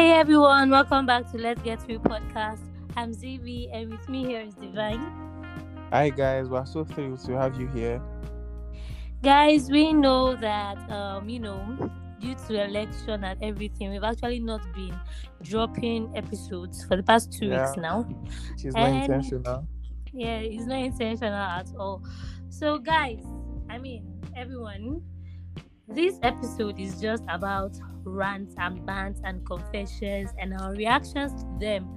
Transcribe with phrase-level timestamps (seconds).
[0.00, 2.60] Hey everyone, welcome back to Let's Get Through podcast.
[2.96, 4.98] I'm Zibby and with me here is Divine.
[5.92, 8.00] Hi guys, we're so thrilled to have you here.
[9.22, 14.62] Guys, we know that um, you know, due to election and everything, we've actually not
[14.72, 14.98] been
[15.42, 17.66] dropping episodes for the past two Yeah.
[17.66, 18.04] weeks now.
[18.52, 19.66] Which is not And- intentional.
[20.14, 22.02] Yeah, it's not intentional at all.
[22.48, 23.22] So, guys,
[23.68, 25.02] I mean, everyone,
[25.94, 27.72] this episode is just about
[28.04, 31.88] rants and bants and confessions and our reactions to them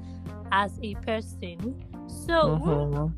[0.51, 1.75] as a person.
[2.07, 3.13] So, Mhm.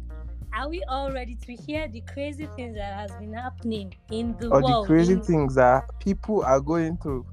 [0.54, 4.50] are we all ready to hear the crazy things that has been happening in the
[4.50, 7.26] Or the crazy in- things that people are going through.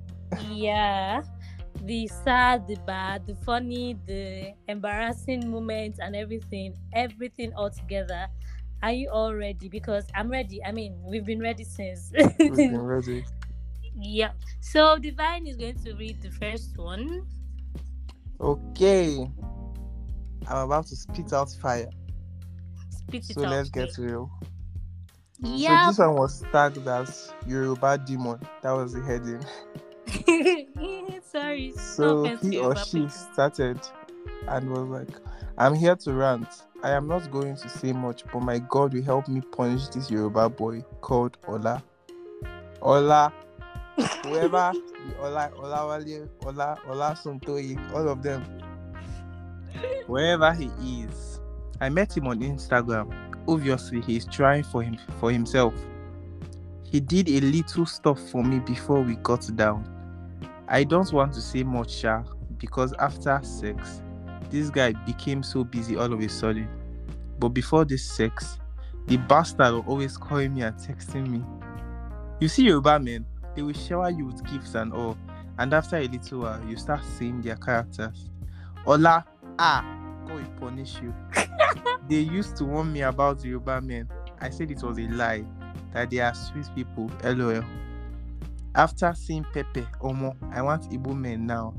[0.49, 1.23] yeah
[1.85, 8.27] the sad the bad the funny the embarrassing moments and everything everything all together
[8.83, 12.81] are you all ready because i'm ready i mean we've been ready since We've been
[12.83, 13.25] ready.
[13.97, 17.27] yeah so divine is going to read the first one
[18.41, 19.25] Okay.
[20.49, 21.89] I'm about to spit out fire.
[22.91, 24.29] spit it So out let's get real.
[25.39, 28.41] yeah So this one was tagged as Yoruba demon.
[28.63, 29.45] That was the heading.
[31.25, 33.79] sorry So he or she started
[34.49, 35.17] and was like,
[35.57, 36.49] I'm here to rant.
[36.85, 40.11] I am not going to say much, but my God will help me punish this
[40.11, 41.83] Yoruba boy called Ola.
[42.81, 43.33] Ola.
[44.25, 44.73] Whoever
[45.09, 48.43] the Ola Olawale, Ola Ola Suntoyi, all of them.
[50.07, 50.71] Wherever he
[51.05, 51.41] is.
[51.81, 53.13] I met him on Instagram.
[53.47, 55.75] Obviously he's trying for him for himself.
[56.85, 59.89] He did a little stuff for me before we got down.
[60.69, 62.23] I don't want to say much, Sha,
[62.59, 64.03] because after sex,
[64.53, 66.69] this guy became so busy all of a sudden.
[67.39, 68.59] But before this sex,
[69.07, 71.43] the bastard was always calling me and texting me.
[72.39, 73.25] You see, Yoruba men,
[73.57, 75.17] they will shower you with gifts and all,
[75.59, 78.31] and after a little while, you start seeing their characters.
[78.87, 79.25] Ola,
[79.59, 79.83] ah,
[80.27, 81.15] God will punish you.
[82.09, 84.09] they used to warn me about Yoruba men.
[84.41, 85.45] I said it was a lie,
[85.93, 87.65] that they are Swiss people, lol.
[88.75, 91.75] After seeing Pepe, Omo, I want Igbo men now.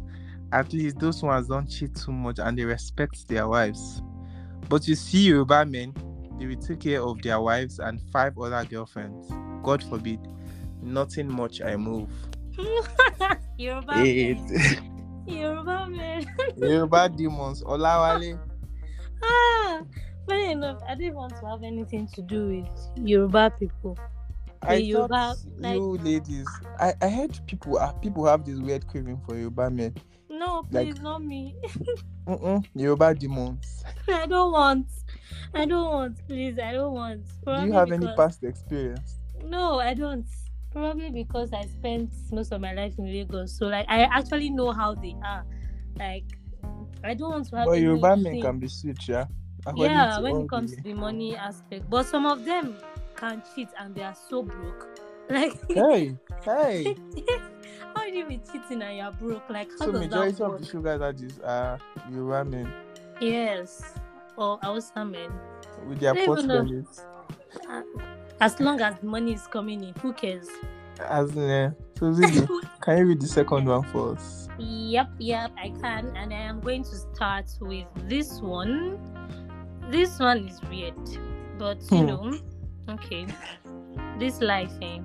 [0.53, 4.03] At least those ones don't cheat too much and they respect their wives.
[4.69, 5.93] But you see, Yoruba men,
[6.39, 9.27] they will take care of their wives and five other girlfriends.
[9.63, 10.19] God forbid,
[10.81, 12.09] nothing much I move.
[13.57, 15.23] Yoruba Hey, man.
[15.27, 16.25] Yoruba man.
[16.57, 18.39] Yoruba demons, Olawale.
[19.23, 19.81] Ah,
[20.27, 23.97] funny enough, I didn't want to have anything to do with Yoruba people.
[24.61, 26.47] I The Yoruba, thought like- you ladies,
[26.79, 29.95] I, I heard people uh, people have this weird craving for Yoruba men.
[30.43, 31.55] No, Like- please, not me.
[32.27, 33.83] Mm-mm, Yoruba demons.
[34.07, 34.87] I don't want.
[35.53, 36.27] I don't want.
[36.27, 37.21] Please, I don't want.
[37.45, 39.19] Do you have any past experience?
[39.45, 40.25] No, I don't.
[40.71, 44.71] Probably because I spent most of my life in Lagos, so like I actually know
[44.71, 45.45] how they are.
[45.97, 46.25] Like,
[47.03, 47.65] I don't want to have.
[47.67, 49.25] But Yoruba men can be sweet, yeah.
[49.65, 52.75] According yeah, when it comes the- to the money aspect, but some of them
[53.15, 54.89] can cheat and they are so broke.
[55.29, 56.95] Like, Hey, hey.
[58.13, 59.49] do be cheating and you're broke?
[59.49, 61.79] Like, how so does majority that of the sugar daddies are
[62.11, 62.73] Yoruba men
[63.21, 63.93] Yes,
[64.37, 65.31] or Hausa men.
[65.87, 66.63] with their pot even know.
[66.63, 67.01] bellies.
[67.69, 67.81] Uh,
[68.41, 70.47] As long as money is coming in, who cares?
[70.99, 72.47] As in, uh, so Zibby,
[72.81, 74.47] can you read the second one for us?
[74.59, 78.99] Yep, yep, I can, and I am going to start with this one.
[79.89, 80.93] This one is weird,
[81.57, 82.05] but you Hmm.
[82.07, 82.33] know,
[82.89, 83.25] okay.
[84.19, 84.99] This life, eh?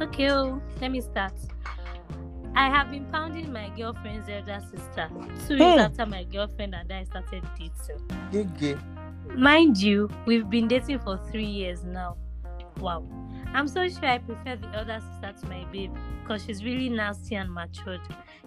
[0.00, 0.08] Hmm.
[0.08, 1.32] Okay, oh, let me start.
[2.54, 5.08] I have been pounding my girlfriend's elder sister
[5.46, 5.78] two years Hmm.
[5.78, 8.54] after my girlfriend and I started dating.
[8.58, 8.76] Gay.
[9.36, 12.16] Mind you, we've been dating for three years now.
[12.78, 13.04] Wow.
[13.52, 17.34] I'm so sure I prefer the elder sister to my babe because she's really nasty
[17.36, 18.00] and matured.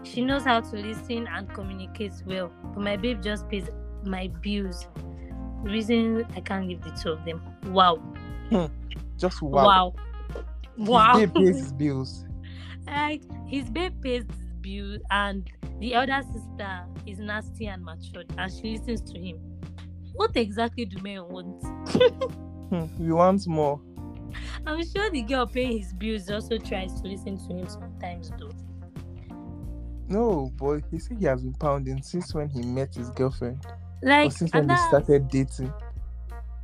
[0.03, 3.69] She knows how to listen and communicate well, but my babe just pays
[4.05, 4.87] my bills.
[5.61, 7.41] Reason I can't leave the two of them.
[7.67, 8.01] Wow.
[9.17, 9.65] Just wow.
[9.65, 9.93] Wow.
[10.77, 11.13] His Wow.
[11.13, 12.25] babe pays his bills.
[12.87, 15.49] like his babe pays his bill and
[15.79, 19.37] the elder sister is nasty and matured and she listens to him.
[20.13, 21.61] What exactly do men want?
[22.69, 23.79] Hmm, we want more.
[24.65, 28.51] I'm sure the girl paying his bills also tries to listen to him sometimes, though.
[30.07, 33.65] No, boy, he said he has been pounding since when he met his girlfriend.
[33.65, 33.77] Or
[34.09, 35.73] Like, since when they started dating.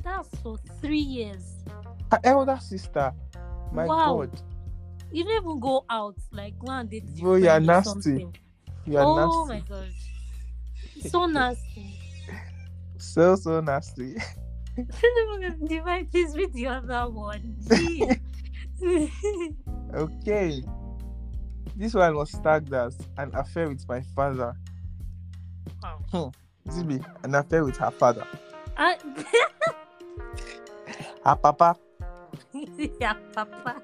[0.02, 1.56] that's for three years.
[2.10, 3.12] Her elder sister.
[3.72, 4.16] My Wow.
[4.26, 4.42] God.
[5.12, 7.88] You don't even go out, like, go and date Bro, you are nasty.
[7.90, 8.34] something.
[8.86, 9.36] You are oh nasty.
[9.36, 11.10] Oh my gosh.
[11.10, 11.98] So nasty.
[12.98, 14.16] So, so nasty.
[15.66, 17.56] Divine, please read the other one.
[19.94, 20.62] Okay.
[21.76, 24.54] This one was tagged as an affair with my father.
[25.82, 26.32] Wow.
[26.68, 28.26] Zibby, an affair with her father.
[28.76, 28.94] Ah,
[31.24, 31.76] Her papa.
[33.00, 33.80] yeah, Papa.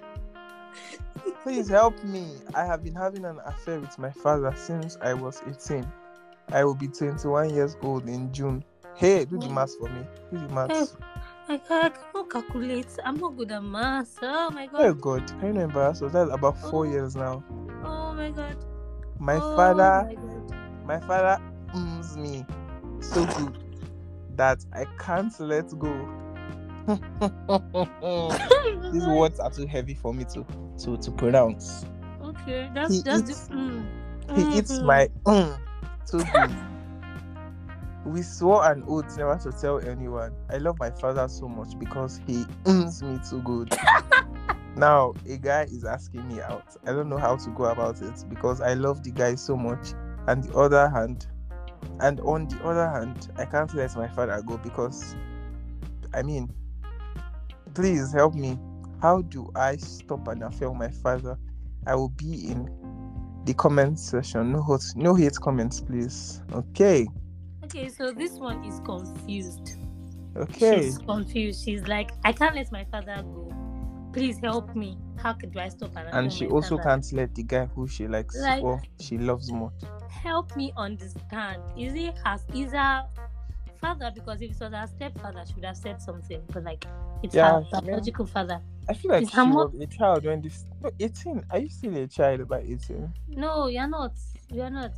[1.43, 2.27] Please help me.
[2.55, 5.87] I have been having an affair with my father since I was 18.
[6.53, 8.65] I will be 21 years old in June.
[8.97, 9.55] Hey, do the Mm.
[9.55, 10.03] math for me.
[10.33, 10.97] Do the math.
[11.49, 11.95] I can't,
[12.31, 12.89] calculate.
[13.05, 14.19] I'm not good at math.
[14.23, 14.81] Oh my god.
[14.81, 15.27] Oh god.
[15.27, 16.01] God, can you us?
[16.01, 16.91] That's about four Oh.
[16.91, 17.45] years now.
[17.85, 18.57] Oh my god.
[19.19, 20.55] My oh father, My god.
[20.85, 21.41] my father
[21.73, 22.45] owns me
[23.01, 23.57] so good
[24.37, 26.26] that I can't let go.
[28.93, 30.47] These words are too heavy for me to
[30.85, 31.85] to to pronounce.
[32.23, 33.55] Okay, that's He that's eats- the.
[33.55, 33.87] Mm.
[34.37, 34.85] He eats Mhm.
[34.85, 35.59] my mm,
[36.11, 36.51] too good.
[38.05, 40.33] We swore an oath never to tell anyone.
[40.51, 43.75] I love my father so much because he owns me too good.
[44.77, 46.65] now a guy is asking me out.
[46.87, 49.95] I don't know how to go about it because I love the guy so much.
[50.29, 51.27] And the other hand,
[52.01, 55.17] and on the other hand, I can't let my father go because,
[56.15, 56.53] I mean,
[57.77, 58.59] please help me.
[59.03, 61.39] How do I stop an affair with my father?
[61.87, 62.69] I will be in
[63.45, 64.53] the comment section.
[64.53, 66.43] No hate, no hate comments, please.
[66.53, 67.07] Okay,
[67.65, 69.77] Okay, so this one is confused.
[70.37, 70.83] okay.
[70.85, 71.65] She's confused.
[71.65, 73.53] She's like, I can't let my father go.
[74.13, 74.97] Please help me.
[75.19, 76.91] How could I stop an affair And she also father?
[76.91, 79.73] can't let the guy who she likes Like- or she loves more.
[80.09, 81.61] help me understand.
[81.77, 83.05] Is it has is her
[83.81, 84.11] father?
[84.15, 86.41] Because if it was her stepfather, she would have said something.
[86.53, 86.87] But like,
[87.27, 88.61] it's Yeah, her I mean- biological father.
[88.89, 90.65] I feel like she was a child when this.
[90.81, 91.45] No, 18.
[91.51, 93.13] Are you still a child by 18?
[93.29, 94.13] No, you're not.
[94.49, 94.93] You're not.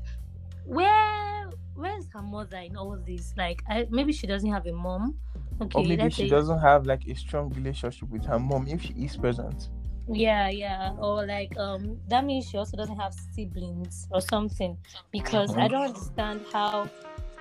[0.66, 3.32] Where where's her mother in all this?
[3.36, 5.14] Like, I, maybe she doesn't have a mom.
[5.62, 8.82] Okay, or maybe she say- doesn't have like a strong relationship with her mom if
[8.82, 9.70] she is present.
[10.10, 10.92] Yeah, yeah.
[10.98, 14.76] Or like um that means she also doesn't have siblings or something.
[15.10, 15.70] Because I Mhm.
[15.70, 16.88] don't understand how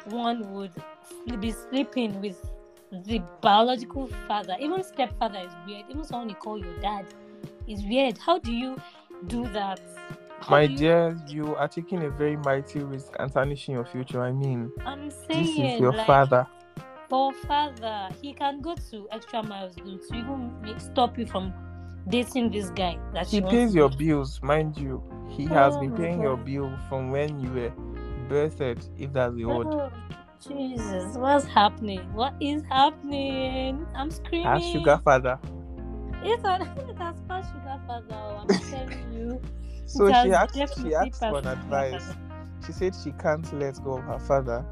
[0.10, 0.72] one would
[1.42, 2.40] be sleeping with
[2.92, 4.56] the biological father.
[4.60, 5.86] Even stepfather is weird.
[5.90, 7.06] Even someone you call your dad
[7.68, 8.18] is weird.
[8.18, 8.78] How do you
[9.28, 9.80] do that?
[10.40, 13.86] How My do you- dear, you are taking a very mighty risk and tarnishing your
[13.86, 14.22] future.
[14.22, 16.48] I mean, I'm this saying is your like, father.
[17.10, 21.54] for father, he can go to extra miles to even make, stop you from
[22.10, 25.02] dating this guy that He pays your bills, mind you.
[25.30, 27.72] He oh has Oh been my paying your bill from when you were
[28.30, 29.68] birthed, if that's the word.
[29.68, 29.92] Oh,
[30.46, 32.14] Jesus, what's happening?
[32.14, 33.86] What is happening?
[33.96, 34.46] I'm screaming.
[34.46, 35.40] Her sugar father.
[36.24, 38.06] It's on it has passed sugar father.
[38.12, 39.42] oh, I'm telling you.
[39.86, 41.92] So she asked, she asked for an advice.
[41.92, 42.20] father.
[42.66, 44.66] She said she can't let go of her father,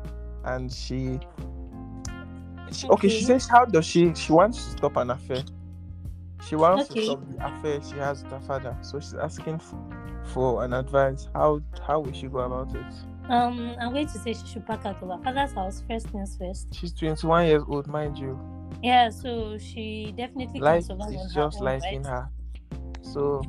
[0.44, 1.20] and she,
[2.72, 3.10] she okay.
[3.10, 4.14] She says how does she?
[4.14, 5.44] She wants to stop an affair.
[6.42, 7.00] She wants Okay.
[7.00, 8.78] to stop the affair she has with her father.
[8.82, 9.62] So she's asking
[10.34, 11.28] for an advice.
[11.34, 12.94] How how will she go about it?
[13.30, 16.38] Um, I'm going to say she should pack out of her father's house first things
[16.38, 16.74] first.
[16.76, 18.40] She's 21 years old, mind you.
[18.84, 21.94] Yeah, so she definitely can Life survive is her just life right?
[21.96, 22.30] in her.
[23.02, 23.42] So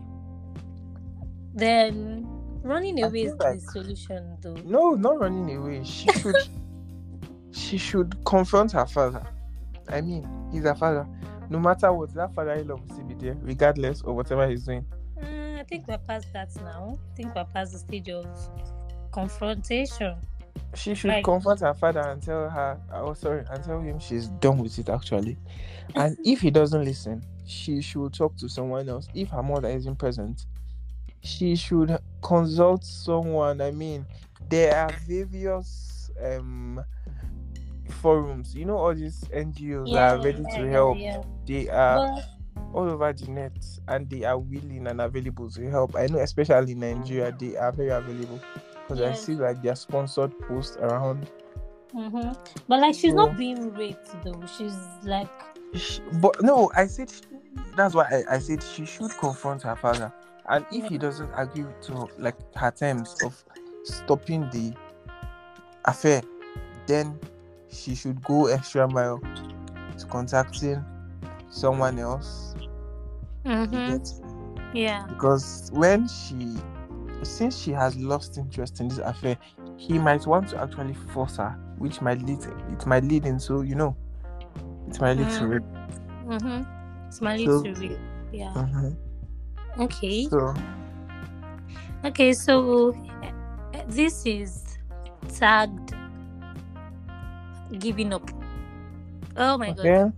[1.54, 2.26] Then
[2.62, 4.54] running away is feel the solution, though.
[4.64, 5.84] no, not running away.
[5.84, 6.36] She should
[7.52, 9.26] she should confront her father.
[9.88, 11.06] I mean, he's her father.
[11.48, 14.84] No matter what, that father-in-law will still be there, regardless of whatever he's doing.
[15.22, 16.98] Uh, I think we're past that now.
[17.12, 18.26] I think we're past the stage of
[19.16, 20.16] confrontation.
[20.74, 21.24] She should Right.
[21.24, 24.88] confront her father and tell her, oh sorry, and tell him she's done with it
[24.90, 25.38] actually.
[25.94, 29.08] And if he doesn't listen, she should talk to someone else.
[29.14, 30.44] If her mother isn't present,
[31.22, 33.60] she should consult someone.
[33.60, 34.04] I mean,
[34.50, 36.84] there are various um
[37.90, 38.54] forums.
[38.54, 40.98] You know, all these NGOs that are ready yeah, to help.
[40.98, 41.22] yeah.
[41.46, 42.24] They are But
[42.74, 43.52] all over the net
[43.88, 45.96] and they are willing and available to help.
[45.96, 48.40] I know, especially in Nigeria, they are very available
[48.88, 51.26] because I see like their sponsored posts around.
[51.92, 52.32] hmm
[52.68, 54.40] But like she's So- not being raped though.
[54.56, 55.28] She's like
[55.74, 57.12] Sh- But no, I said
[57.76, 60.12] that's why I, I said she should confront her father,
[60.48, 63.42] and if he doesn't agree to like her terms of
[63.82, 64.72] stopping the
[65.84, 66.22] affair,
[66.86, 67.18] then
[67.68, 69.18] she should go extra mile
[69.98, 70.84] to contacting
[71.50, 72.54] someone else.
[73.44, 74.00] mhm,
[74.74, 75.04] yeah.
[75.08, 76.56] because when she
[77.22, 79.36] since she has lost interest in this affair
[79.76, 82.38] he might want to actually force her which might lead
[82.70, 83.96] it might lead into you know
[84.88, 85.48] it might lead to Mm.
[85.50, 85.62] rape
[86.26, 87.10] Mm-hmm.
[87.10, 87.98] Smiley So- to real.
[88.32, 88.52] Yeah.
[88.54, 88.96] Mhm.
[89.78, 90.24] Okay.
[90.28, 90.54] so
[92.04, 92.90] Okay, so
[93.22, 94.78] uh, this is
[95.38, 95.94] tagged
[97.78, 98.28] giving up.
[99.36, 100.12] Oh my god.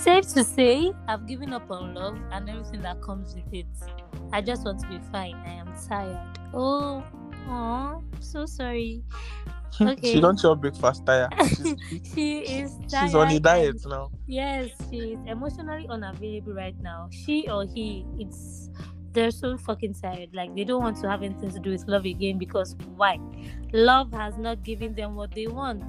[0.00, 3.66] Safe to say, I've given up on love and everything that comes with it.
[4.32, 5.34] I just want to be fine.
[5.44, 6.38] I am tired.
[6.54, 7.04] Oh,
[7.46, 9.02] oh, so sorry.
[9.74, 10.14] Hmm, okay.
[10.14, 11.34] she don't chop breakfast tired.
[12.14, 13.08] She is tired.
[13.08, 14.10] she's on a diet now.
[14.26, 17.10] Yes, she is emotionally unavailable right now.
[17.12, 18.70] She or he, it's
[19.12, 20.30] they're so fucking tired.
[20.32, 23.18] Like they don't want to have anything to do with love again because why?
[23.74, 25.84] Love has not given them what they want.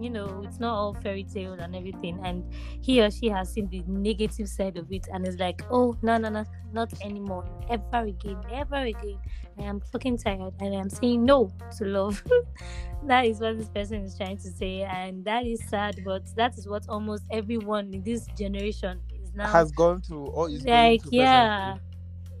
[0.00, 2.20] You know, it's not all fairy tale and everything.
[2.24, 2.44] And
[2.80, 6.18] he or she has seen the negative side of it and is like, oh no
[6.18, 7.44] no no, not anymore.
[7.70, 9.18] Ever again, ever again.
[9.58, 12.22] I am fucking tired and I am saying no to love.
[13.06, 16.58] that is what this person is trying to say, and that is sad, but that
[16.58, 20.76] is what almost everyone in this generation is now Has gone through or is going
[20.76, 21.76] like yeah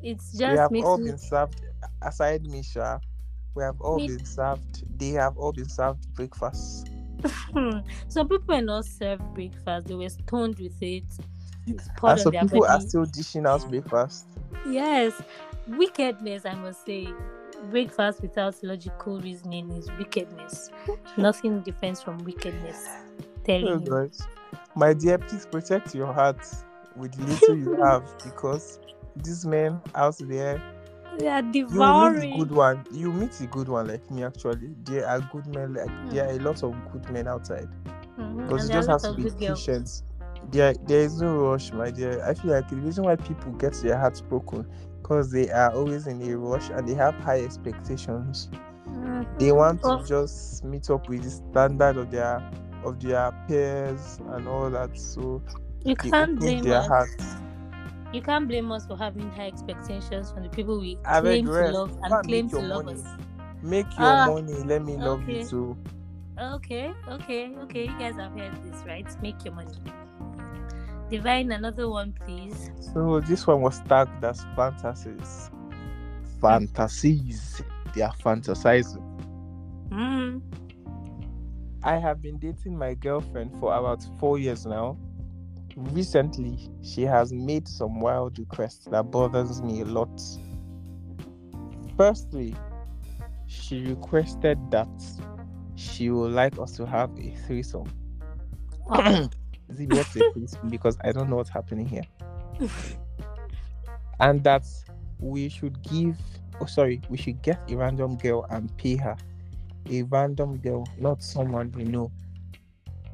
[0.02, 1.62] it's we just have makes all me been served
[2.02, 3.00] aside Misha.
[3.54, 4.84] We have all been served.
[4.98, 6.90] They have all been served breakfast.
[8.08, 9.86] some people are not served breakfast.
[9.86, 11.04] They were stoned with it.
[11.66, 14.26] And some people are still dishing out breakfast.
[14.68, 15.20] yes.
[15.66, 17.08] Wickedness i must say.
[17.70, 20.70] Breakfast without logical reasoning is wickedness.
[21.16, 22.86] Nothing different from wickedness.
[23.44, 24.10] Telling Oh you.
[24.74, 26.38] My dear, please protect your heart
[26.96, 28.78] with the little you have because
[29.16, 30.62] these men out there,
[31.18, 32.84] they are you meet good one.
[32.90, 34.74] You meet a good one like me actually.
[34.84, 37.68] There are good men like there are a lot of good men outside.
[38.18, 40.02] Mhm, But and you just have to be patient.
[40.50, 42.22] There, there is no rush, my dear.
[42.24, 44.66] I feel like the reason why people get their hearts broken
[45.02, 48.48] because they are always in a rush and they have high expectations.
[49.38, 49.56] They Mhm.
[49.56, 52.42] want to just meet up with the standard of their
[52.84, 54.96] of their peers and all that.
[54.98, 55.42] So
[55.84, 57.36] you can't blame their us hearts.
[58.16, 61.68] You can't blame us for having high expectations from the people we beg claim to
[61.70, 63.00] love and claim to love money.
[63.00, 63.06] us
[63.62, 64.54] Make your Ah, money.
[64.64, 65.40] Let me love okay.
[65.40, 65.76] you too.
[66.38, 67.82] Okay, okay, okay.
[67.86, 69.06] You guys have heard this, right?
[69.22, 69.72] Make your money.
[71.10, 72.70] Divine another one, please.
[72.92, 75.50] So this one was tagged as fantasies.
[76.40, 77.62] Fantasies.
[77.94, 79.02] They are fantasizing.
[79.90, 80.42] Mm.
[81.82, 84.98] I have been dating my girlfriend for about four years now.
[85.76, 90.20] Recently, she has made some wild requests that bothers me a lot.
[91.98, 92.56] Firstly,
[93.46, 94.88] she requested that
[95.74, 97.92] she would like us to have a threesome.
[98.90, 99.28] Oh,
[99.76, 102.04] See what's a threesome because I don't know what's happening here.
[104.18, 104.64] And that
[105.18, 106.16] we should give
[106.60, 109.16] oh sorry, we should get a random girl and pay her.
[109.90, 112.10] A random girl, not someone we know.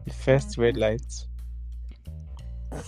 [0.07, 1.27] The first red light.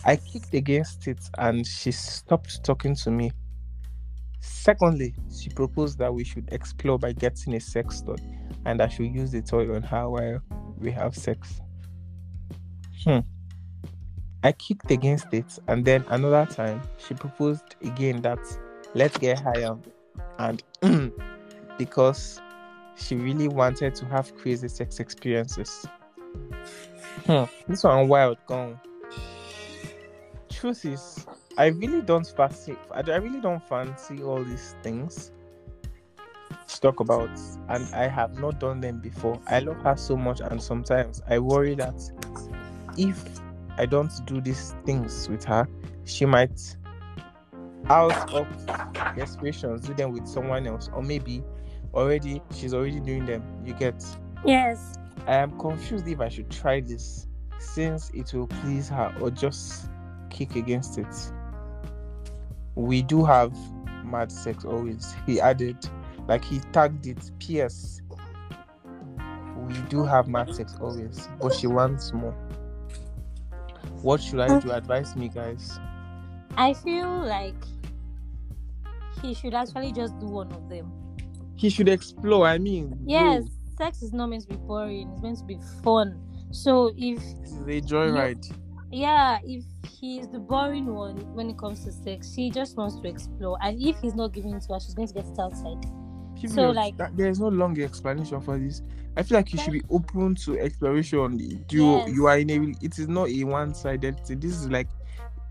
[0.04, 3.32] I kicked against it and she stopped talking to me.
[4.40, 8.16] Secondly, she proposed that we should explore by getting a sex toy
[8.66, 10.42] and I should use the toy on her while
[10.78, 11.60] we have sex.
[13.04, 13.20] Hmm.
[14.42, 18.38] I kicked against it and then another time she proposed again that
[18.94, 19.76] let's get higher
[20.38, 20.62] and
[21.78, 22.40] because
[22.96, 25.86] she really wanted to have crazy sex experiences.
[27.26, 27.44] Hmm.
[27.66, 28.78] This one wild gone.
[30.54, 31.26] Truth is,
[31.58, 32.76] I really don't fancy.
[32.92, 35.32] I I really don't fancy all these things
[36.68, 37.30] to talk about,
[37.68, 39.40] and I have not done them before.
[39.48, 42.00] I love her so much, and sometimes I worry that
[42.96, 43.22] if
[43.76, 45.68] I don't do these things with her,
[46.04, 46.76] she might,
[47.86, 48.46] out of
[49.16, 51.42] desperations, do them with someone else, or maybe
[51.92, 53.42] already she's already doing them.
[53.64, 54.04] You get.
[54.46, 54.94] yes.
[55.26, 57.26] I am confused if I should try this
[57.58, 59.88] since it will please her or just
[60.34, 61.32] kick against it.
[62.74, 63.56] We do have
[64.04, 65.14] mad sex always.
[65.26, 65.78] He added,
[66.26, 68.02] like he tagged it, PS.
[69.56, 72.36] We do have mad sex always, but she wants more.
[74.02, 74.72] What should I do?
[74.72, 75.78] Advise me, guys.
[76.56, 77.54] I feel like
[79.22, 80.92] he should actually just do one of them.
[81.56, 82.46] He should explore.
[82.46, 83.44] I mean, Yes,
[83.78, 85.10] sex is not meant to be boring.
[85.12, 86.20] It's meant to be fun.
[86.50, 88.52] So if this is a joyride.
[88.90, 89.64] Yeah, if
[90.00, 93.58] he's the boring one when it comes to sex, she just wants to explore.
[93.62, 95.84] And if he's not giving it to her, she's going to get it outside.
[96.48, 98.82] So, like- That- there is no long explanation for this.
[99.16, 101.38] I feel like you should be open to exploration.
[101.70, 102.10] You Yes.
[102.14, 104.40] you are in a it is not a one-sided thing.
[104.40, 104.88] This is like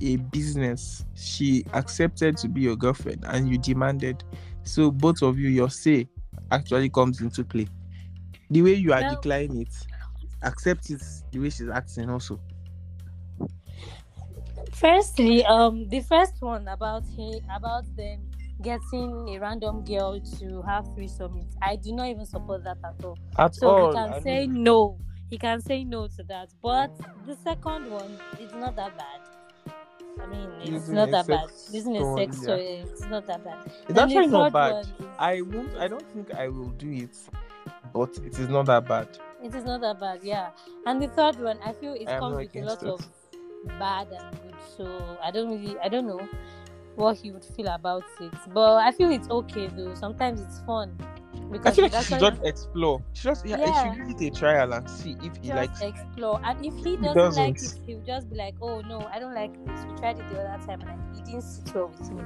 [0.02, 1.06] a business.
[1.16, 4.24] She accepted to be your girlfriend and you demanded.
[4.64, 6.08] So both of you, your say
[6.52, 7.68] actually comes into play.
[8.52, 9.74] The way you are Well- declining it,
[10.44, 12.40] accept it the way she's acting also.
[14.74, 18.30] Firstly, um, the first one about he about them
[18.62, 23.04] getting a random girl to have threesome, it- I do not even support that at
[23.04, 23.18] all.
[23.38, 23.88] At So all.
[23.90, 24.98] he can I say mean, no.
[25.30, 26.50] He can say no to that.
[26.62, 26.92] But
[27.26, 29.74] the second one is not that bad.
[30.22, 31.50] I mean, it's Using not that bad.
[31.72, 32.48] Using a sex yeah.
[32.48, 33.58] toy, it's not that bad.
[33.66, 34.86] It's Then actually not bad.
[34.86, 35.76] is- I won't.
[35.78, 37.18] I don't think I will do it,
[37.94, 39.08] but it is not that bad.
[39.44, 40.52] It is not that bad, yeah.
[40.86, 43.02] And the third one, I feel it comes with a lot of
[43.80, 44.56] bad and good.
[44.78, 46.28] So I don't really, I don't know
[46.96, 48.34] what he would feel about it.
[48.54, 49.94] But I feel it's okay though.
[49.96, 53.04] Sometimes it's fun I because feel like she should just explore.
[53.14, 53.84] She just yeah, Yeah.
[53.84, 55.82] she give it a trial and see if he just likes.
[55.82, 56.40] explore.
[56.44, 57.44] And if he doesn't, doesn't.
[57.44, 59.86] like it, he'll just be like, "Oh no, I don't like this.
[59.86, 62.24] We tried it the other time and it didn't sit well with me."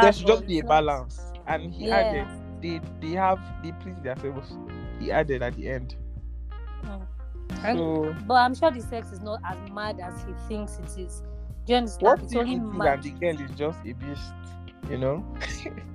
[0.00, 1.32] There should just be a balance.
[1.46, 1.96] And he Yeah.
[1.96, 2.28] added,
[2.60, 4.58] they they have they please themselves.
[4.98, 5.96] He added at the end.
[6.84, 7.06] Mm.
[7.62, 11.22] So But I'm sure the sex is not as mad as he thinks it is.
[11.66, 12.02] Do you understand?
[12.02, 12.94] what it's only mad.
[12.94, 14.32] and the girl is just a beast?
[14.88, 15.36] You know?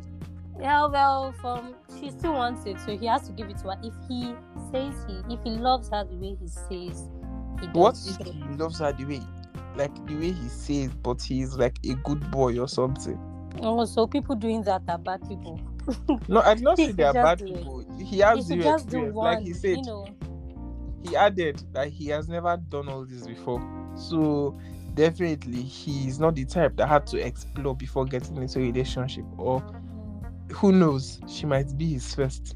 [0.60, 3.78] Yeah, well, from she still wants it, so he has to give it to her.
[3.84, 4.34] If he
[4.72, 7.10] says he, if he loves her the way he says
[7.60, 9.22] he does, What if he loves her the way
[9.76, 13.20] like the way he says, but he's like a good boy or something?
[13.62, 15.60] Oh, so people doing that are bad people.
[16.28, 17.86] No, I did not say they are bad do people.
[18.00, 19.16] He has should zero just do experience.
[19.16, 20.08] Like he said, you know.
[21.08, 23.62] He added that he has never done all this before.
[23.96, 24.58] So
[24.94, 29.26] definitely he's not the type that had to explore before getting into a relationship.
[29.38, 29.62] Or
[30.52, 32.56] who knows, she might be his first.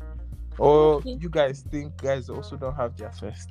[0.58, 1.18] Or Okay.
[1.20, 3.50] you guys think guys also don't have their first.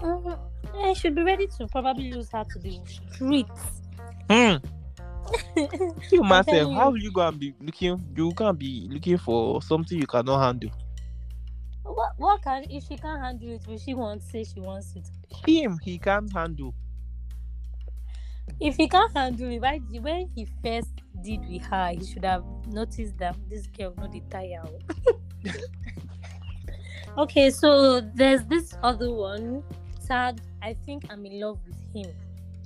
[0.00, 0.38] Mhm.
[0.76, 3.82] I should be ready to probably lose her to the streets.
[4.30, 4.56] Hmm.
[6.12, 9.98] You myself, how will you go and be looking you can't be looking for something
[9.98, 10.70] you cannot handle?
[11.94, 13.66] What, what can if she can't handle it?
[13.66, 15.08] Will she want say she wants it?
[15.46, 16.74] Him, he can't handle.
[18.60, 22.44] If he can't handle it, why when he first did with her, he should have
[22.68, 24.62] noticed that this girl not the tire.
[27.18, 29.62] okay, so there's this other one.
[30.00, 30.40] Sad.
[30.62, 32.12] I think I'm in love with him.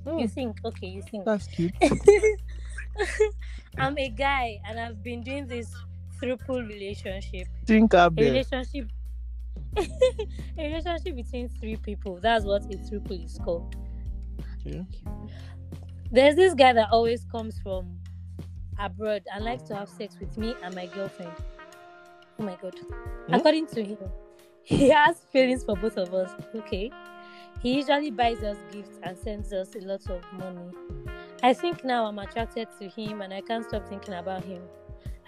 [0.05, 0.57] You Hmm, think?
[0.63, 1.25] Okay, you think.
[1.25, 1.73] that's cute.
[3.77, 5.73] I'm a guy and I've been doing this
[6.19, 7.47] triple relationship.
[7.65, 8.87] Think A relationship
[9.77, 9.87] a
[10.57, 12.19] relationship between three people.
[12.21, 13.75] That's what a triple is called.
[14.65, 14.85] Okay.
[16.11, 17.99] There's this guy that always comes from
[18.79, 21.31] abroad and likes to have sex with me and my girlfriend.
[22.39, 22.75] Oh my god.
[23.27, 23.33] Hmm?
[23.33, 23.97] According to him,
[24.63, 26.31] he has feelings for both of us.
[26.55, 26.91] Okay.
[27.61, 30.71] He usually buys us gifts and sends us a lot of money.
[31.43, 34.61] I think now I'm attracted to him and I can't stop thinking about him.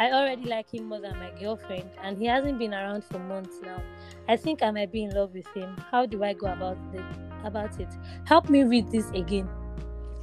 [0.02, 3.60] I already like him more than my girlfriend and he hasn't been around for months
[3.62, 3.84] now.
[4.28, 5.78] I think I might be in love with him.
[5.92, 7.06] How do I go about the,
[7.44, 7.88] about it?
[8.26, 9.48] Help me read this again.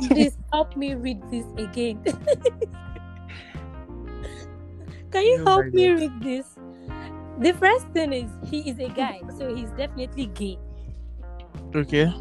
[0.09, 2.03] Please help me read this again.
[5.12, 6.01] Can you help me God.
[6.01, 6.57] read this?
[7.38, 10.59] The first thing is he is a guy, so he's definitely gay.
[11.73, 12.12] Okay.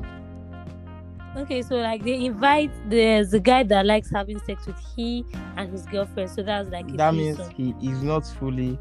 [1.36, 5.24] Okay, so like they invite there's a guy that likes having sex with he
[5.56, 7.54] and his girlfriend, so that's like That means threesome.
[7.80, 8.80] he is not fully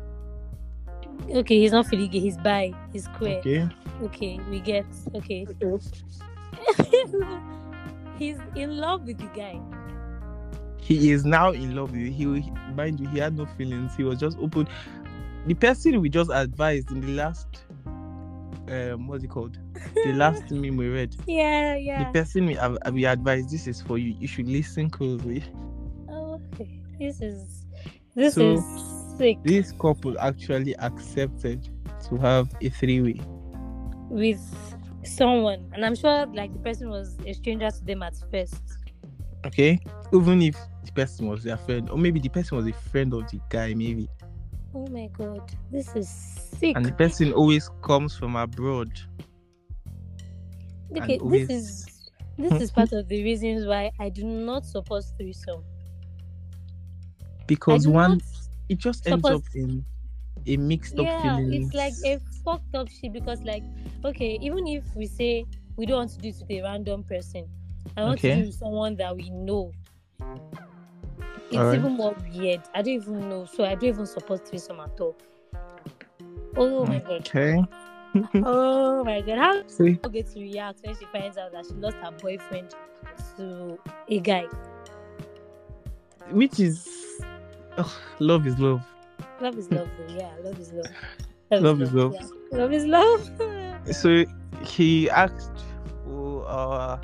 [1.30, 3.38] okay, he's not fully gay, he's bi, he's queer.
[3.38, 3.68] Okay,
[4.02, 4.40] okay.
[4.50, 5.46] we get okay.
[8.18, 9.60] he's in love with the guy.
[10.80, 12.34] He is now in love with you.
[12.34, 13.96] He mind you, he had no feelings.
[13.96, 14.68] He was just open.
[15.46, 17.65] The person we just advised in the last
[18.68, 19.58] um what's it called?
[20.04, 21.14] The last meme we read.
[21.26, 22.04] Yeah, yeah.
[22.04, 22.58] The person we
[22.92, 24.14] we advised this is for you.
[24.18, 25.44] You should listen closely.
[26.08, 26.80] Oh, okay.
[26.98, 27.66] This is
[28.14, 28.64] this So, is
[29.18, 31.68] sick This couple actually accepted
[32.08, 33.20] to have a three-way.
[34.10, 34.40] with
[35.04, 38.62] someone, and I'm sure like the person was a stranger to them at first.
[39.44, 39.78] Okay,
[40.12, 43.28] even if the person was their friend, or maybe the person was a friend of
[43.30, 44.08] the guy, maybe,
[44.76, 46.76] Oh my god, this is sick.
[46.76, 48.90] and the person always comes from abroad.
[50.94, 51.86] Okay, always- this is
[52.36, 52.96] this is part hmm?
[52.96, 55.64] of the reasons why I do not support threesome.
[57.46, 58.20] Because one,
[58.68, 59.82] it just ends up in
[60.46, 63.62] a mixed up yeah, it's like a fucked up shit because like
[64.04, 65.46] okay, even if we say
[65.78, 67.48] we don't want to do it with a random person,
[67.96, 69.72] I want to do it with someone that we know.
[71.48, 71.78] It's Alright.
[71.78, 72.62] even more weird.
[72.74, 75.16] I don't even know, so I don't even support threesome at all.
[76.56, 77.28] Oh my god.
[77.28, 77.64] Okay.
[78.34, 79.38] Oh my god.
[79.38, 82.74] How See, girl get to react when she finds out that she lost her boyfriend
[83.36, 83.78] to
[84.08, 84.46] a guy?
[86.30, 86.88] which is
[87.76, 88.82] ugh, love is love.
[89.40, 90.30] Love is love, yeah.
[90.42, 90.86] Love is love.
[91.50, 92.14] Love is love.
[92.14, 92.58] yeah.
[92.58, 93.30] Love is love.
[93.92, 94.24] So
[94.64, 95.60] he asked
[96.04, 96.98] for uh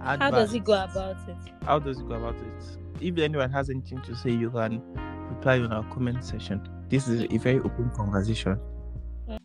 [0.00, 1.36] How does he go about it?
[1.64, 2.81] How does he go about it?
[3.02, 4.82] If anyone has anything to say, you can
[5.28, 6.66] reply on our comment section.
[6.88, 8.58] This is a very open conversation.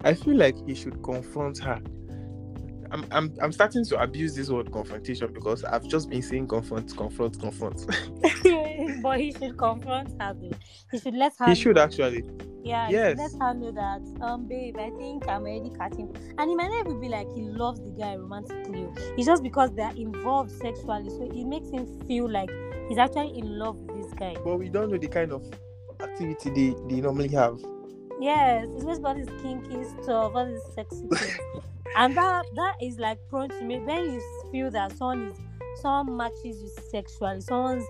[0.02, 1.80] I feel like he should confront her
[2.92, 6.96] I'm, I'm I'm starting to abuse this word confrontation because I've just been saying confront,
[6.96, 7.86] confront, confront.
[9.02, 10.52] but he should confront her though.
[10.92, 11.56] He should let her he know.
[11.56, 12.24] should actually.
[12.64, 13.18] Yeah, Yes.
[13.18, 16.14] let her know that, um, babe, I think I'm already catching.
[16.38, 18.86] And it might not even be like he loves the guy romantically.
[18.86, 18.94] oh.
[19.18, 22.50] It's just because they're involved sexually, so it makes him feel like
[22.88, 24.36] he's actually in love with this guy.
[24.44, 25.44] But we don't know the kind of
[26.02, 27.60] activity they, they normally have.
[28.20, 31.38] Yes, it's just about his kinky stuff, all this sexy things.
[31.96, 34.22] and that that is like prone to me when you
[34.52, 35.38] feel that someone is
[35.82, 37.86] someone matches you sexually, someone's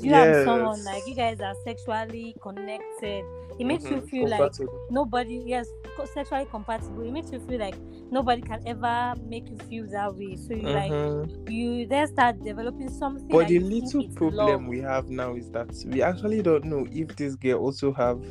[0.00, 3.24] you have someone like you guys are sexually connected.
[3.58, 4.52] It makes you Mhm, feel like
[4.90, 5.68] nobody yes
[6.12, 7.76] sexually compatible it makes you feel like
[8.10, 11.30] nobody can ever make you feel that way so you like Mhm.
[11.46, 14.68] you then start developing something But the little problem love.
[14.68, 18.22] we have now is that we actually don't know if this girl also have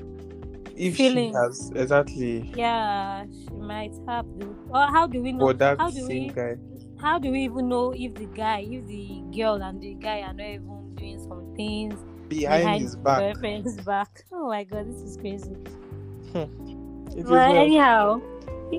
[0.76, 1.32] if Feelings.
[1.32, 5.78] she has exactly yeah she might have to or how do we know for that
[5.78, 6.56] how do same we guy.
[7.00, 10.34] how do we even know if the guy if the girl and the guy are
[10.34, 10.83] not even
[11.14, 12.00] doing some things
[12.30, 13.20] Behind, his back.
[13.20, 15.56] boyfriend's back oh my god this is crazy
[16.34, 17.56] but well.
[17.56, 18.22] anyhow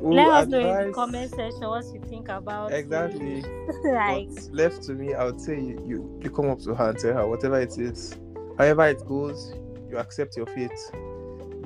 [0.03, 2.73] let us know in the comment section what you think about.
[2.73, 3.45] Exactly.
[3.85, 6.99] like left to me, I would say you, you, you come up to her and
[6.99, 8.17] tell her whatever it is,
[8.59, 9.55] however it goes,
[9.89, 10.71] you accept your fate.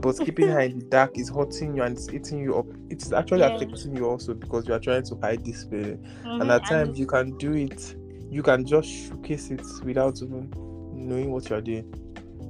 [0.00, 2.66] But keeping her in the dark is hurting you and it's eating you up.
[2.90, 3.56] It's actually Yeah.
[3.56, 6.04] affecting you also because you are trying to hide this feeling.
[6.24, 7.96] And mhm, at times you can do it.
[8.30, 10.50] You can just showcase it without even
[10.92, 11.84] knowing what you are doing.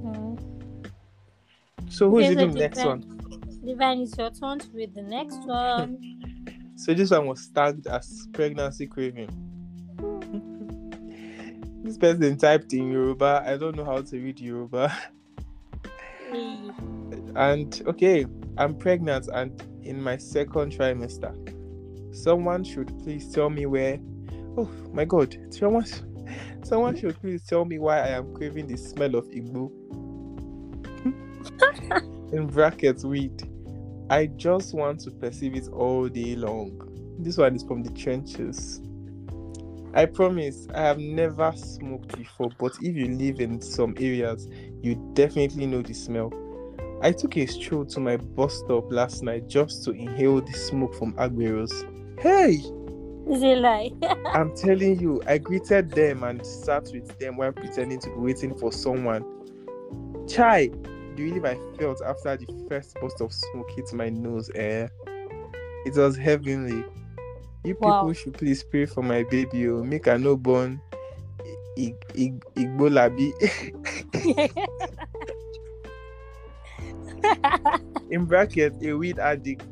[0.03, 0.37] mhm.
[1.89, 3.03] So who's Okay, so even next one?
[3.65, 5.97] Divine, it's your turn to read the next one.
[6.75, 9.29] So this one was tagged as pregnancy craving.
[11.83, 13.43] this person typed in Yoruba.
[13.45, 14.95] I don't know how to read Yoruba.
[17.35, 18.25] And okay,
[18.57, 21.33] I'm pregnant and in my second trimester.
[22.15, 23.99] Someone should please tell me where.
[24.57, 25.37] Oh my God!
[25.49, 25.85] Someone,
[26.63, 29.71] someone should please tell me why I am craving the smell of igbo.
[32.33, 33.43] in brackets, weed.
[34.09, 37.17] I just want to perceive it all day long.
[37.19, 38.81] This one is from the trenches.
[39.93, 44.47] I promise I have never smoked before, but if you live in some areas,
[44.81, 46.31] you definitely know the smell.
[47.01, 50.93] I took a stroll to my bus stop last night just to inhale the smoke
[50.95, 51.71] from Agberos.
[52.19, 52.61] Hey,
[53.29, 53.63] Is it?
[54.33, 58.57] I'm telling you, I greeted them and sat with them while pretending to be waiting
[58.57, 59.23] for someone.
[60.27, 60.69] Chai,
[61.15, 64.87] the relief I felt after the first burst of smoke hit my nose, eh?
[65.85, 66.83] It was heavenly.
[67.63, 68.13] You people Wow.
[68.13, 70.81] should please pray for my baby, oh, make her no born.
[71.77, 73.31] Ig- Ig- Igbo labi.
[78.11, 79.63] In bracket, a weed addict.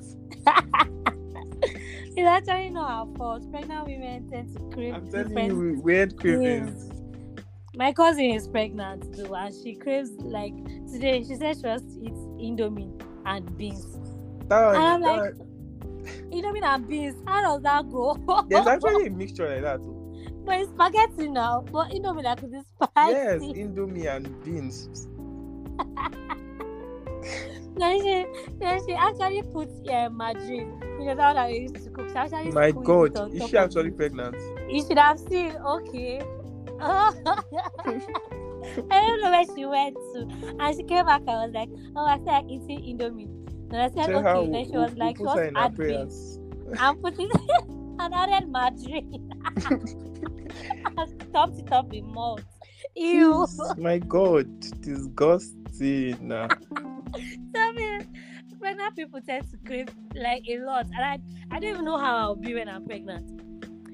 [2.17, 3.49] It's actually not our fault.
[3.51, 6.91] Pregnant women tend to crave I'm telling you, weird cravings.
[7.75, 10.55] My cousin is pregnant too, and she craves like
[10.91, 11.23] today.
[11.23, 12.91] She said she wants to eat indomie
[13.25, 13.85] and beans.
[14.47, 15.33] That And I'm that like,
[16.31, 17.21] Indomie and beans.
[17.27, 18.17] How does that go?
[18.49, 19.79] there's actually a mixture like that.
[19.81, 20.41] oh.
[20.45, 21.65] but it's spaghetti now.
[21.71, 22.89] But indomie like this spice.
[23.09, 23.53] Yes, spicy.
[23.53, 25.07] indomie and beans.
[27.79, 28.25] Then she,
[28.59, 30.79] then she actually put uh, margarine.
[30.99, 32.09] You know that one I used to cook.
[32.09, 34.35] She actually My God, is she actually pregnant?
[34.69, 35.55] You should have seen.
[35.55, 36.21] Okay.
[36.79, 37.43] Oh.
[38.91, 40.27] I don't know where she went to,
[40.59, 41.21] and she came back.
[41.27, 43.29] I was like, "Oh, I feel like eating indomie."
[43.71, 45.59] And I said, Tell "Okay." Then she was like, "She put her wants in to
[45.59, 46.79] our add beans." prayers.
[46.79, 47.31] and put it
[47.99, 49.31] and added margarine.
[50.97, 52.41] and topped it up with malt.
[52.95, 53.47] Ew.
[53.77, 54.47] My God,
[54.81, 56.31] disgusting.
[58.77, 62.15] Pregnant people tend to crave like a lot, and I, I don't even know how
[62.15, 63.41] I'll be when I'm pregnant.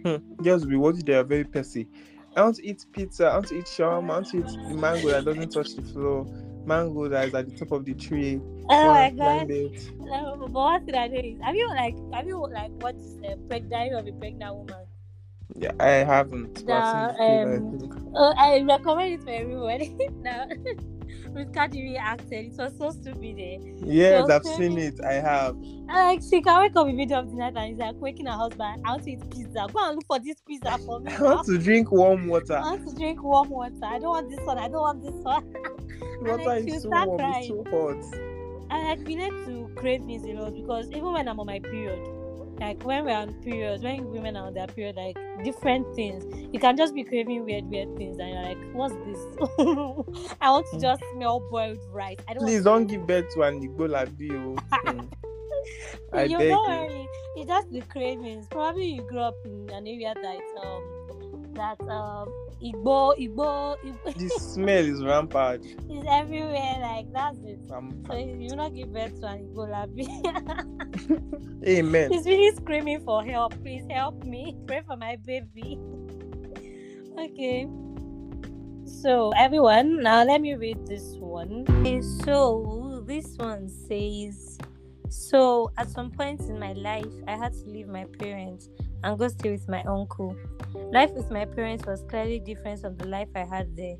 [0.04, 0.44] Hmm.
[0.44, 1.88] Girls be watching, they are very pessy.
[2.36, 5.08] I want to eat pizza, I want to eat shawarma, I want to eat mango
[5.08, 6.28] that doesn't touch the floor,
[6.66, 8.42] mango that is at the top of the tree.
[8.70, 9.48] Oh my god.
[10.00, 13.36] No, but one thing I know is, have you like, have you like watched uh,
[13.48, 14.86] pregnant of a pregnant woman?
[15.56, 16.66] Yeah, I haven't.
[16.66, 18.14] but I've seen the trailer, I um.
[18.16, 20.22] Oh, I recommend it for everyone.
[20.24, 20.48] now,
[21.34, 23.38] with Kadiri acted, it was so stupid.
[23.40, 23.58] Eh?
[23.84, 25.04] Yes, I've seen it.
[25.04, 25.56] I have.
[25.88, 28.26] Like she can wake up in the middle of the night and he's like waking
[28.26, 28.82] her husband.
[28.86, 29.68] I want to eat pizza.
[29.72, 31.12] Go and look for this pizza for me.
[31.18, 32.58] I want to drink warm water.
[32.58, 33.76] I want to drink warm water.
[33.84, 34.58] I don't want this one.
[34.58, 35.54] I don't want this one.
[36.22, 38.34] Water like, is so warm, it's so hot.
[38.72, 42.00] I like need to crave things a lot because even when I'm on my period,
[42.60, 46.60] like when we're on periods, when women are on their period, like different things, you
[46.60, 49.20] can just be craving weird, weird things, and you're like, "What's this?
[50.42, 52.18] I want to just smell boiled rice.
[52.28, 54.32] I don't." Please don't give birth to an Igbo labi.
[54.34, 54.56] oh.
[54.72, 55.00] Hmm.
[56.14, 57.08] I you beg don't you.
[57.36, 58.48] It's just the cravings.
[58.50, 61.03] Probably you grew up in an area that um
[61.56, 62.28] that um
[62.64, 65.66] Igbo Igbo, Igbo The smell is rampant.
[65.90, 66.78] It's everywhere.
[66.82, 67.60] Like that's it.
[67.68, 70.08] So you will not give birth to an Igbo labi.
[71.68, 72.12] amen.
[72.12, 73.54] He's really screaming for help.
[73.62, 74.56] Please help me.
[74.68, 75.80] Pray for my baby.
[77.20, 77.68] okay.
[78.86, 81.66] So everyone, now let me read this one.
[81.70, 84.58] Okay, so this one says
[85.14, 88.70] so at some point in my life I had to leave my parents
[89.04, 90.36] and go stay with my uncle.
[90.92, 93.96] Life with my parents was clearly different from the life I had there.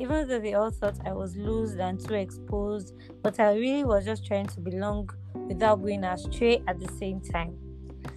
[0.00, 4.04] Even though they all thought I was loose and too exposed, but I really was
[4.04, 7.56] just trying to belong without going astray at the same time.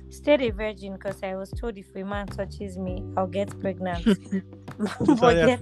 [0.09, 4.05] Stayed a virgin because I was told if a man touches me, I'll get pregnant.
[5.19, 5.61] but, get-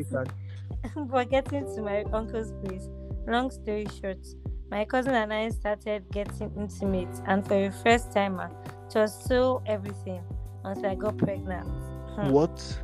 [1.10, 2.90] but getting to my uncle's place,
[3.28, 4.26] long story short,
[4.72, 8.52] my cousin and I started getting intimate, and for a first timer,
[8.90, 10.24] it was so everything
[10.64, 11.68] until I got pregnant
[12.16, 12.30] Hmm.
[12.32, 12.80] What?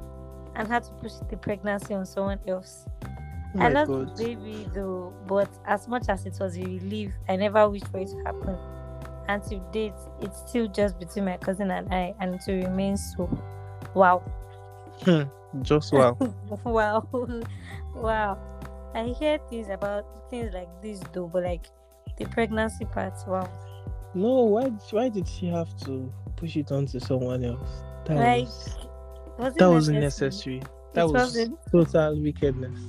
[0.56, 2.86] and had to push the pregnancy on someone else.
[3.58, 4.16] Oh I love God.
[4.18, 7.98] the baby though, but as much as it was a relief, I never wished for
[8.00, 8.58] it to happen.
[9.28, 12.96] And to date, it's still just between my cousin and I, and it will remain
[12.96, 13.28] so.
[13.94, 14.24] Wow.
[15.62, 16.18] Just wow.
[16.64, 17.08] wow.
[17.96, 18.38] wow.
[18.94, 21.66] I hear things about things like this though, but like
[22.18, 23.50] the pregnancy part, wow.
[24.14, 24.66] no, why?
[24.92, 27.84] Why did she have to push it onto someone else?
[28.06, 28.78] That Like, was
[29.38, 30.60] Was that wasn't necessary?
[30.60, 30.62] necessary.
[30.94, 31.58] That It was wasn't.
[31.72, 32.80] total wickedness.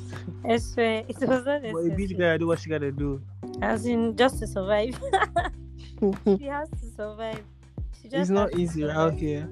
[0.48, 2.14] I swear, it was not But a bitch necessary.
[2.14, 3.20] gotta do what she gotta do.
[3.62, 4.94] As in, just to survive.
[6.38, 7.42] she has to survive.
[8.00, 8.96] She just it's not easy survive.
[8.96, 9.48] out here.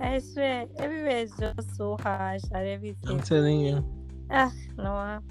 [0.00, 3.08] I swear, everywhere is just so harsh and everything.
[3.10, 3.84] I'm telling you.
[4.30, 5.22] Ah, Noah.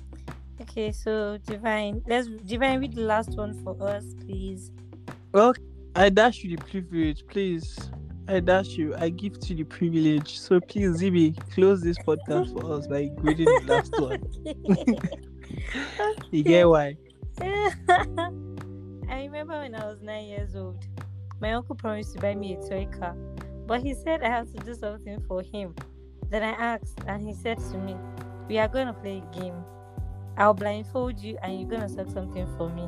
[0.61, 4.71] Okay, so Divine, let's Divine read the last one for us, please.
[5.33, 5.55] Well,
[5.95, 7.89] I dash you the privilege, please.
[8.27, 8.95] I dash you.
[8.95, 10.39] I give to the privilege.
[10.39, 14.21] So please, Zibby, close this podcast for us by reading the last one.
[16.31, 16.95] You get why?
[17.41, 20.85] I remember when I was nine years old,
[21.41, 23.15] my uncle promised to buy me a toy car,
[23.67, 25.75] but he said I have to do something for him.
[26.29, 27.95] Then I asked, and he said to me,
[28.47, 29.55] We are going to play a game.
[30.37, 32.83] I'll blindfold you, and you're to suck something for me.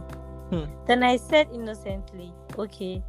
[0.50, 0.66] Hmm.
[0.86, 3.04] Then I said innocently, Okay.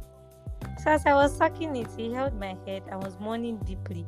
[0.83, 4.05] So as I was sucking it, he held my head and was mourning deeply.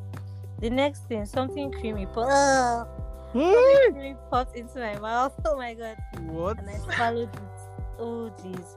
[0.60, 2.88] The next thing, something creamy, po- Ugh!
[3.34, 5.34] something creamy popped into my mouth.
[5.46, 6.58] Oh my god what?
[6.60, 8.00] and I swallowed it.
[8.00, 8.76] Oh jeez.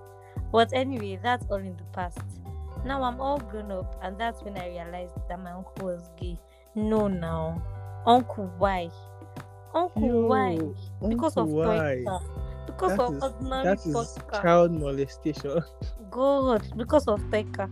[0.52, 2.18] But anyway, that's all in the past.
[2.84, 6.38] Now I'm all grown up, and that's when I realized that my uncle was gay.
[6.74, 7.62] No, now,
[8.06, 8.90] uncle, why?
[9.74, 10.50] Uncle, why?
[10.52, 10.74] Yo,
[11.08, 12.02] Because of Uncle, why?
[12.06, 12.20] Toyka.
[12.66, 15.60] Because That of is- ordinary That is child molestation.
[16.10, 17.68] God, because of Toyka.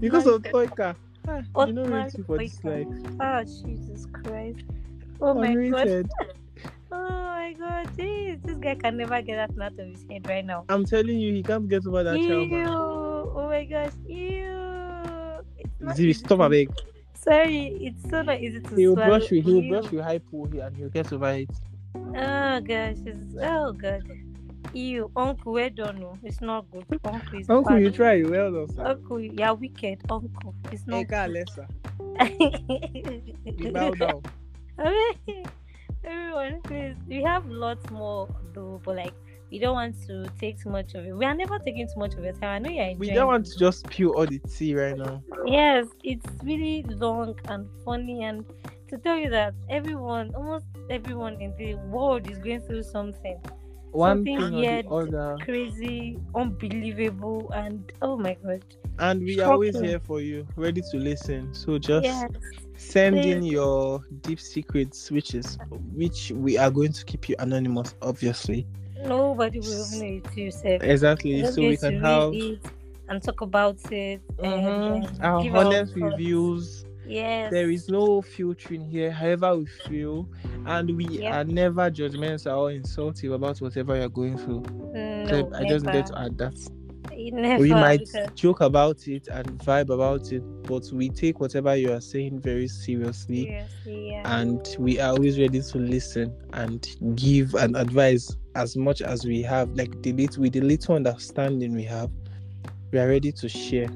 [0.00, 0.96] because of Toyka.
[1.28, 2.86] Ah, you know ready for this life.
[3.20, 4.64] Ah, Jesus Christ.
[5.20, 6.08] Oh my God.
[6.90, 7.86] Oh my God.
[7.98, 10.64] Jeez, this guy can never get that out of his head right now.
[10.70, 12.48] I'm telling you, he can't get over that child.
[12.48, 12.48] Ew!
[12.48, 12.68] man.
[12.68, 13.92] Oh my gosh!
[14.06, 15.44] Ew!
[15.58, 16.70] It's not Zibby, stop to- a beg.
[17.28, 19.18] Sorry, it's so not easy to He will swallow.
[19.18, 19.42] brush you.
[19.42, 19.70] He will Ew.
[19.80, 21.50] brush you hypo here and he'll get over it.
[21.94, 22.96] Oh gosh!
[23.04, 24.02] It's, oh god!
[24.72, 26.14] You Uncle, we don't know.
[26.14, 26.18] Oh.
[26.22, 26.84] It's not good.
[27.04, 27.94] Uncle is Uncle, you bad.
[27.96, 28.22] try.
[28.22, 28.84] Well done, sir.
[28.86, 30.00] Uncle, you're wicked.
[30.10, 31.08] Uncle, it's Hey, not.
[31.08, 31.66] God, Lessa.
[33.44, 34.22] You bow down.
[36.04, 36.96] Everyone, please.
[37.08, 39.14] We have lots more though, but like
[39.50, 41.12] we don't want to take too much of it.
[41.16, 42.44] We are never taking too much of your time.
[42.44, 42.98] I know you're enjoying.
[42.98, 45.22] We don't want to just spill all the tea right now.
[45.46, 48.44] Yes, it's really long and funny, and
[48.88, 53.38] to tell you that everyone, almost everyone in the world, is going through something
[53.92, 54.84] One Something thing or weird.
[54.86, 55.36] the other.
[55.44, 58.62] crazy, unbelievable, and oh my god,
[58.98, 61.54] And we are always here for you, ready to listen.
[61.54, 62.30] So just yes,
[62.76, 65.58] send in your deep secrets, which is
[65.94, 68.66] which we are going to keep you anonymous, obviously.
[69.04, 70.82] Nobody will even know it yourself.
[70.82, 71.42] Exactly.
[71.42, 72.34] Just So we can have
[73.08, 74.20] and talk about it.
[74.42, 76.84] And, mhm, um, our give honest reviews.
[77.06, 80.28] Yes, There is no filtering here, however we feel,
[80.66, 81.30] and we Yep.
[81.30, 84.64] are never judgmental or insultive about whatever you're going through.
[84.92, 85.96] no, So I just never.
[85.96, 86.54] need to add that.
[87.10, 92.00] We might joke about it and vibe about it, but we take whatever you are
[92.00, 94.40] saying very seriously, Seriously, yeah.
[94.40, 99.42] and we are always ready to listen and give and advise as much as we
[99.42, 99.70] have.
[99.70, 102.10] Like the little, with the little understanding we have,
[102.92, 103.88] we are ready to share.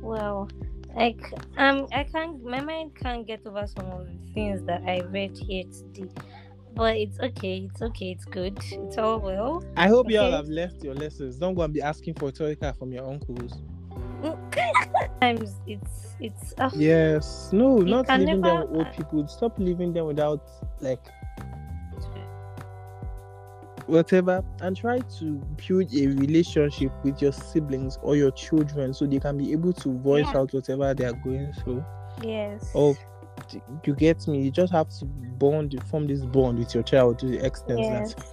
[0.00, 0.48] Well,
[0.96, 1.20] like
[1.56, 2.42] um, I can't.
[2.44, 6.10] My mind can't get over some of the things that I read here today.
[6.74, 7.68] But it's okay.
[7.70, 8.12] It's okay.
[8.12, 8.58] It's good.
[8.70, 9.62] It's all well.
[9.76, 11.36] I hope you all have left your lessons.
[11.36, 13.58] Don't go and be asking for a toy car from your uncles.
[15.20, 17.50] Sometimes it's it's uh, Yes.
[17.52, 19.26] No, not leaving them never- with old people.
[19.28, 20.42] Stop leaving them without
[20.80, 21.00] like
[23.86, 25.32] whatever and try to
[25.66, 29.98] build a relationship with your siblings or your children so they can be able to
[29.98, 30.40] voice Yeah.
[30.40, 31.84] out whatever they are going through.
[32.22, 32.70] yes.
[32.74, 32.94] Oh,
[33.84, 34.42] you get me?
[34.42, 38.14] You just have to bond, form this bond with your child to the extent yes.
[38.14, 38.24] that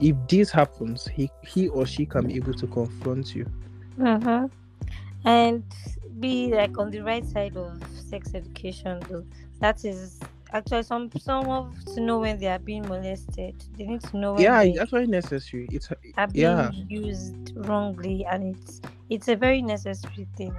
[0.00, 3.46] if this happens, he he or she can be able to confront you.
[3.98, 4.46] Mm-hmm.
[5.26, 5.62] And
[6.20, 9.00] be like on the right side of sex education.
[9.08, 9.24] Though
[9.60, 10.20] that is
[10.52, 13.54] actually some some of to know when they are being molested.
[13.76, 15.68] They need to know when Yeah, it's actually necessary.
[15.70, 16.70] It's are being yeah.
[16.88, 20.54] used wrongly, and it's it's a very necessary thing.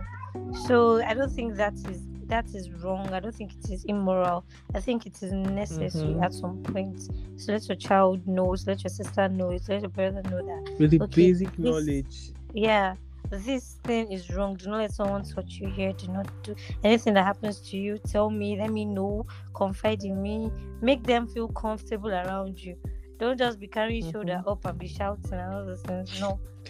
[0.67, 3.07] So I don't think that is that is wrong.
[3.13, 4.45] I don't think it is immoral.
[4.73, 6.23] I think it is necessary Mhm.
[6.23, 6.99] at some point.
[7.37, 8.55] So let your child know.
[8.55, 9.49] So let your sister know.
[9.51, 12.31] it, Let your brother know that with the Okay, basic this- knowledge.
[12.53, 12.95] yeah
[13.31, 17.13] this thing is wrong do not let someone touch you here do not do anything
[17.15, 21.47] that happens to you tell me let me know confide in me make them feel
[21.47, 22.77] comfortable around you
[23.17, 26.39] don't just be carrying shoulder up and be shouting and all those things no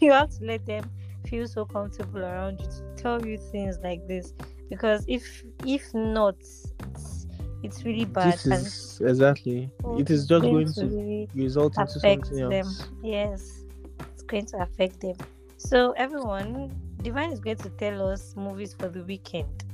[0.00, 0.84] you have to let them
[1.26, 4.34] feel so comfortable around you to tell you things like this
[4.70, 7.26] because if if not it's,
[7.62, 9.70] it's really bad this is exactly.
[9.98, 12.52] It is just going going to really result into something them.
[12.52, 12.88] else.
[13.02, 13.64] Yes,
[14.14, 15.16] it's going to affect them.
[15.58, 19.64] So everyone, Divine is going to tell us movies for the weekend.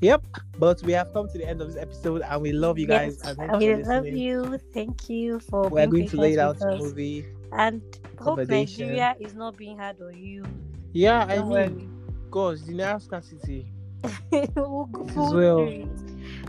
[0.00, 0.22] Yep.
[0.58, 3.20] But we have come to the end of this episode, and we love you guys.
[3.22, 4.58] Yes, and thank you we for love you.
[4.74, 5.68] Thank you for.
[5.68, 7.24] We're going to lay out a movie.
[7.52, 7.80] And
[8.18, 8.46] hope.
[8.48, 10.44] Nigeria is not being hard on you.
[10.92, 13.66] Yeah, I Don't mean, gosh, the Naira scarcity.
[14.54, 15.56] we'll It pull well.
[15.58, 15.88] through it.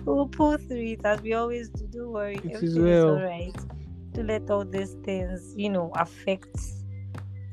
[0.06, 1.88] We'll pull through it as we always do.
[1.88, 2.39] Don't worry.
[2.44, 3.10] It is well.
[3.15, 3.56] alright.
[4.13, 6.58] Don't let all these things, you know, affect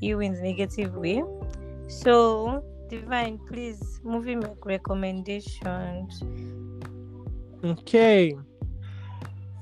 [0.01, 1.23] you in the negative way.
[1.88, 6.23] So, Divine, please, movie make recommendations.
[7.65, 8.37] Okay.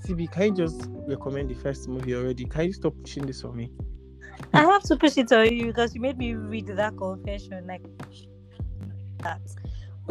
[0.05, 2.45] Zibby, can you just recommend the first movie already?
[2.47, 3.71] Can you stop pushing this on me?
[4.53, 7.83] I have to push it on you because you made me read that confession like
[9.23, 9.41] that.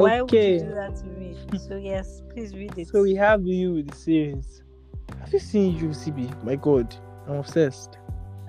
[0.04, 0.54] Why would Okay.
[0.54, 1.36] you do that to me?
[1.58, 2.88] So yes, please read it.
[2.88, 4.64] So we have you with the series.
[5.20, 6.44] Have you seen UCB?
[6.44, 6.96] My God,
[7.28, 7.98] I'm obsessed.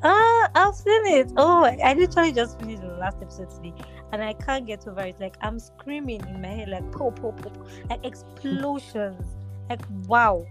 [0.02, 1.32] Ah, I've seen it.
[1.36, 3.74] Oh, I literally just finished the last episode today,
[4.12, 5.16] and I can't get over it.
[5.20, 7.56] Like I'm screaming in my head, like pop, pop, pop,
[7.90, 9.24] like explosions.
[9.68, 10.46] Like wow.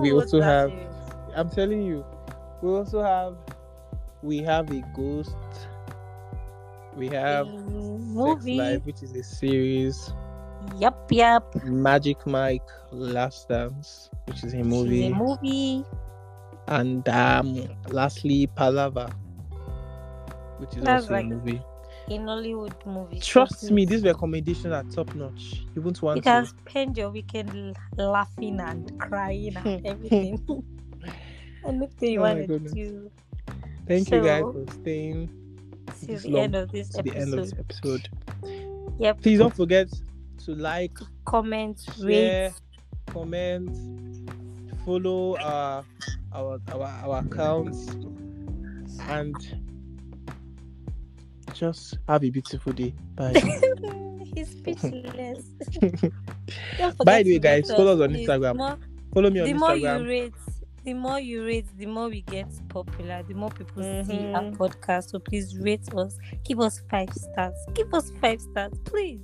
[0.00, 0.86] We also have- series?
[1.36, 2.04] I'm telling you.
[2.62, 3.36] We also have,
[4.22, 5.36] we have a ghost.
[6.96, 8.56] We have a movie.
[8.56, 10.12] Life, which is a series.
[10.76, 11.54] Yup, yup.
[11.64, 15.06] Magic Mike, Last Dance, which is a movie.
[15.06, 15.84] A movie.
[16.68, 17.56] and um
[17.88, 19.10] lastly Palava,
[20.58, 21.62] which is That's also like- a movie.
[22.08, 23.20] In Hollywood movie.
[23.20, 25.64] So Trust me, these recommendations are top notch.
[25.74, 26.28] You won't want You to.
[26.28, 30.40] can spend your weekend laughing and crying and everything.
[31.66, 33.10] Anything you Oh want to do.
[33.86, 35.28] Thank you guys for staying
[36.00, 38.08] To the long- end of this to the end of this episode.
[38.42, 38.94] episode.
[38.98, 39.20] Yep.
[39.20, 39.88] Please don't forget
[40.48, 42.52] to like, Comment, share, rate.
[43.12, 43.68] comment,
[44.86, 45.84] follow our
[46.32, 47.88] our our, our accounts,
[49.08, 49.34] and
[51.52, 52.94] just have a beautiful day.
[53.14, 53.32] Bye.
[54.34, 55.44] He's speechless.
[57.04, 58.14] By the way, guys, follow us on.
[58.14, 58.56] Instagram.
[58.56, 58.78] More,
[59.12, 60.06] follow me on the more you Instagram.
[60.08, 60.34] rate,
[60.84, 64.56] the more you rate, the more we get popular, the more people see our Mhm.
[64.56, 65.10] podcast.
[65.10, 66.16] So please rate us.
[66.44, 67.54] Give us five stars.
[67.74, 69.20] Give us five stars, please.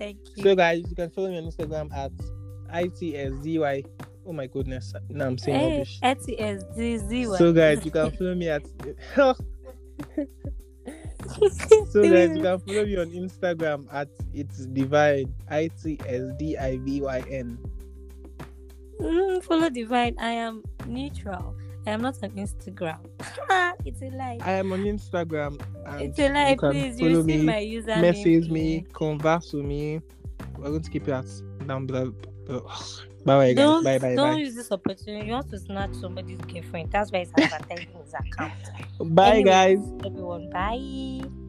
[0.00, 0.42] Thank you.
[0.42, 2.10] So guys, you can follow me on Instagram at
[2.72, 3.84] itsdy.
[4.26, 6.00] Oh my goodness, now I'm saying Hey, rubbish.
[6.02, 7.36] ATSDZY.
[7.36, 8.62] So guys, you can follow me at.
[11.90, 16.56] so guys, you can follow me on Instagram at it's divine i t s d
[16.56, 17.58] i v y n.
[19.00, 20.16] Mm, follow Divine.
[20.18, 21.56] I am neutral.
[21.86, 22.98] I am not on Instagram.
[23.84, 24.38] it's a lie.
[24.42, 25.60] I am on Instagram
[26.00, 26.50] It's a lie.
[26.50, 28.00] you can Please, follow you see me, my username.
[28.02, 30.00] message me, converse with me.
[30.58, 31.26] We're going to keep it at
[31.66, 32.12] down below.
[33.24, 33.56] Bye bye guys.
[33.56, 34.38] Don't, Bye bye don't bye.
[34.38, 35.26] use this opportunity.
[35.26, 36.90] You want to snatch somebody's girlfriend.
[36.90, 38.52] That's why it's advertising his account.
[39.14, 39.78] Bye Anyway, guys.
[40.04, 41.39] Everyone, bye.